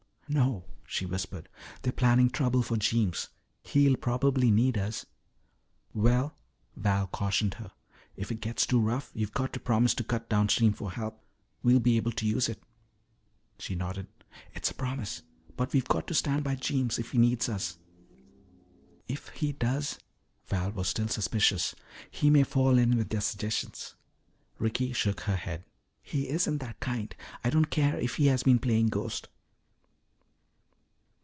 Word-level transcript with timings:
"No," 0.33 0.63
she 0.87 1.05
whispered. 1.05 1.49
"They're 1.81 1.91
planning 1.91 2.29
trouble 2.29 2.63
for 2.63 2.77
Jeems. 2.77 3.27
He'll 3.63 3.97
probably 3.97 4.49
need 4.49 4.77
us." 4.77 5.05
"Well," 5.93 6.37
Val 6.73 7.07
cautioned 7.07 7.55
her, 7.55 7.73
"if 8.15 8.31
it 8.31 8.39
gets 8.39 8.65
too 8.65 8.79
rough, 8.79 9.11
you've 9.13 9.33
got 9.33 9.51
to 9.51 9.59
promise 9.59 9.93
to 9.95 10.05
cut 10.05 10.29
downstream 10.29 10.71
for 10.71 10.91
help. 10.93 11.21
We'll 11.63 11.81
be 11.81 11.97
able 11.97 12.13
to 12.13 12.25
use 12.25 12.47
it." 12.47 12.63
She 13.59 13.75
nodded. 13.75 14.07
"It's 14.55 14.71
a 14.71 14.73
promise. 14.73 15.21
But 15.57 15.73
we've 15.73 15.83
got 15.89 16.07
to 16.07 16.13
stand 16.13 16.45
by 16.45 16.55
Jeems 16.55 16.97
if 16.97 17.11
he 17.11 17.17
needs 17.17 17.49
us." 17.49 17.77
"If 19.09 19.27
he 19.35 19.51
does" 19.51 19.99
Val 20.47 20.71
was 20.71 20.87
still 20.87 21.09
suspicious. 21.09 21.75
"He 22.09 22.29
may 22.29 22.43
fall 22.43 22.77
in 22.77 22.95
with 22.95 23.09
their 23.09 23.19
suggestions." 23.19 23.95
Ricky 24.59 24.93
shook 24.93 25.19
her 25.27 25.35
head. 25.35 25.65
"He 26.01 26.29
isn't 26.29 26.59
that 26.59 26.79
kind. 26.79 27.13
I 27.43 27.49
don't 27.49 27.69
care 27.69 27.97
if 27.99 28.15
he 28.15 28.27
has 28.27 28.43
been 28.43 28.59
playing 28.59 28.87
ghost." 28.87 29.27